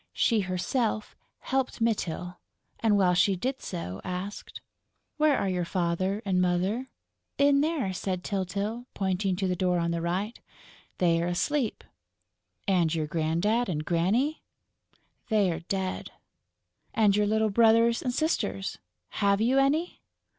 She 0.13 0.39
herself 0.39 1.15
helped 1.41 1.79
Mytyl 1.79 2.37
and, 2.79 2.97
while 2.97 3.13
she 3.13 3.35
did 3.35 3.61
so, 3.61 4.01
asked: 4.03 4.59
"Where 5.17 5.37
are 5.37 5.47
your 5.47 5.63
Father 5.63 6.23
and 6.25 6.41
Mother?" 6.41 6.89
"In 7.37 7.61
there," 7.61 7.93
said 7.93 8.23
Tyltyl, 8.23 8.87
pointing 8.95 9.35
to 9.35 9.47
the 9.47 9.55
door 9.55 9.77
on 9.77 9.91
the 9.91 10.01
right. 10.01 10.39
"They're 10.97 11.27
asleep." 11.27 11.83
"And 12.67 12.95
your 12.95 13.05
Grandad 13.05 13.69
and 13.69 13.85
Granny?" 13.85 14.41
"They're 15.29 15.59
dead...." 15.59 16.09
"And 16.95 17.15
your 17.15 17.27
little 17.27 17.51
brothers 17.51 18.01
and 18.01 18.11
sisters.... 18.11 18.79
Have 19.19 19.39
you 19.39 19.59
any?..." 19.59 20.01